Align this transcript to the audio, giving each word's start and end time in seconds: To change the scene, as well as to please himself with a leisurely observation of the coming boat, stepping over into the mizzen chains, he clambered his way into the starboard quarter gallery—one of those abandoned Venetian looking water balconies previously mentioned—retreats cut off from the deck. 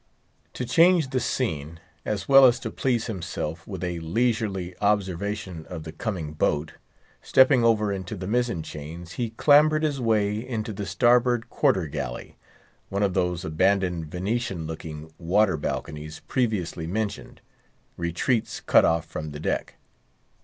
To 0.53 0.65
change 0.65 1.11
the 1.11 1.19
scene, 1.19 1.79
as 2.05 2.27
well 2.27 2.45
as 2.47 2.59
to 2.61 2.71
please 2.71 3.05
himself 3.05 3.67
with 3.67 3.83
a 3.83 3.99
leisurely 3.99 4.75
observation 4.81 5.63
of 5.69 5.83
the 5.83 5.91
coming 5.91 6.33
boat, 6.33 6.73
stepping 7.21 7.63
over 7.63 7.91
into 7.91 8.15
the 8.15 8.25
mizzen 8.25 8.63
chains, 8.63 9.11
he 9.11 9.29
clambered 9.29 9.83
his 9.83 10.01
way 10.01 10.39
into 10.39 10.73
the 10.73 10.87
starboard 10.87 11.49
quarter 11.51 11.85
gallery—one 11.85 13.03
of 13.03 13.13
those 13.13 13.45
abandoned 13.45 14.07
Venetian 14.07 14.65
looking 14.65 15.13
water 15.19 15.55
balconies 15.55 16.21
previously 16.21 16.87
mentioned—retreats 16.87 18.59
cut 18.61 18.83
off 18.83 19.05
from 19.05 19.29
the 19.29 19.39
deck. 19.39 19.75